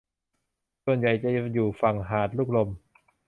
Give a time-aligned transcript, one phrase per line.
[0.83, 2.69] ส่วนใหญ่จะอยู่ฝั่งหาดลูกลม